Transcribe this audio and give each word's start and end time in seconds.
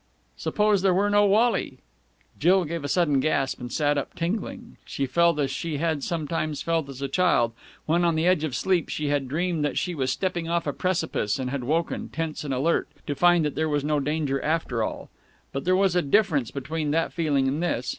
Suppose 0.35 0.81
there 0.81 0.95
were 0.95 1.11
no 1.11 1.27
Wally...? 1.27 1.77
Jill 2.39 2.65
gave 2.65 2.83
a 2.83 2.87
sudden 2.87 3.19
gasp, 3.19 3.59
and 3.59 3.71
sat 3.71 3.99
up, 3.99 4.15
tingling. 4.15 4.77
She 4.83 5.05
felt 5.05 5.37
as 5.37 5.51
she 5.51 5.77
had 5.77 6.03
sometimes 6.03 6.63
felt 6.63 6.89
as 6.89 7.03
a 7.03 7.07
child, 7.07 7.53
when, 7.85 8.03
on 8.03 8.15
the 8.15 8.25
edge 8.25 8.43
of 8.43 8.55
sleep, 8.55 8.89
she 8.89 9.09
had 9.09 9.27
dreamed 9.27 9.63
that 9.63 9.77
she 9.77 9.93
was 9.93 10.11
stepping 10.11 10.49
off 10.49 10.65
a 10.65 10.73
precipice 10.73 11.37
and 11.37 11.51
had 11.51 11.63
woken, 11.65 12.09
tense 12.09 12.43
and 12.43 12.51
alert, 12.51 12.87
to 13.05 13.13
find 13.13 13.45
that 13.45 13.53
there 13.53 13.69
was 13.69 13.83
no 13.83 13.99
danger 13.99 14.41
after 14.43 14.81
all. 14.81 15.11
But 15.53 15.65
there 15.65 15.75
was 15.75 15.95
a 15.95 16.01
difference 16.01 16.49
between 16.49 16.89
that 16.89 17.13
feeling 17.13 17.47
and 17.47 17.61
this. 17.61 17.87